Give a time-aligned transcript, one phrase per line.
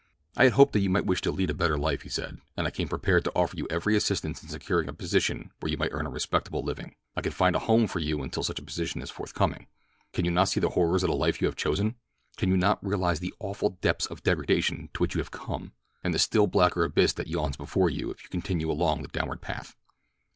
[0.35, 2.65] "I had hoped that you might wish to lead a better life," he said, "and
[2.65, 5.91] I came prepared to offer you every assistance in securing a position where you might
[5.93, 6.95] earn a respectable living.
[7.15, 9.67] I can find a home for you until such a position is forthcoming.
[10.11, 11.97] Can you not see the horrors of the life you have chosen?
[12.35, 15.71] Can you not realize the awful depths of degradation to which you have come,
[16.03, 19.41] and the still blacker abyss that yawns before you if you continue along the downward
[19.41, 19.75] path?